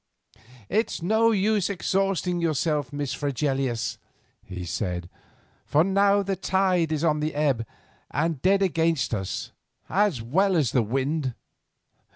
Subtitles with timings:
[0.67, 3.99] "It is no use exhausting ourselves, Miss Fregelius,"
[4.43, 5.11] he said,
[5.67, 7.67] "for now the tide is on the ebb,
[8.09, 9.51] and dead against us,
[9.89, 11.35] as well as the wind."